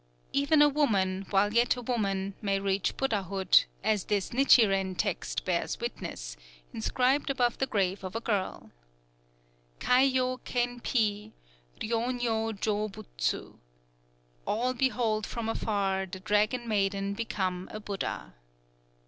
[0.33, 5.79] Even a woman, while yet a woman, may reach Buddhahood, as this Nichiren text bears
[5.79, 6.35] witness,
[6.73, 8.71] inscribed above the grave of a girl:
[9.79, 11.33] KAI YO KEN PI
[11.83, 13.59] RYŌ NYŌ JŌ BUTSU.
[14.47, 18.33] "_All beheld from afar the Dragon Maiden become a Buddha.